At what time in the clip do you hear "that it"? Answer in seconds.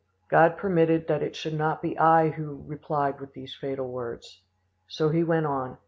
1.09-1.35